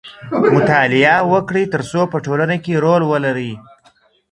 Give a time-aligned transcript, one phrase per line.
[0.55, 3.51] مطالعه وکړئ ترڅو په ټولنه کي رول ولرئ.